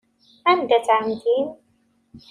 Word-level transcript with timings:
Anda-tt 0.51 0.93
ɛemmti-m? 0.95 1.45